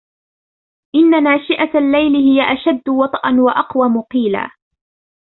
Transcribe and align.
إِنَّ 0.95 1.23
نَاشِئَةَ 1.23 1.77
اللَّيْلِ 1.79 2.15
هِيَ 2.15 2.41
أَشَدُّ 2.41 2.89
وَطْءًا 2.89 3.35
وَأَقْوَمُ 3.39 4.01
قِيلا 4.01 4.49